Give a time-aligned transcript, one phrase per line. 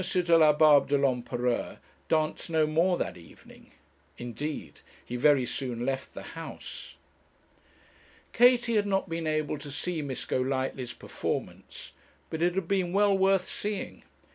[0.03, 1.77] Delabarbe de l'Empereur
[2.09, 3.71] danced no more that evening.
[4.17, 6.95] Indeed, he very soon left the house.
[8.33, 11.91] Katie had not been able to see Miss Golightly's performance,
[12.31, 14.01] but it had been well worth seeing.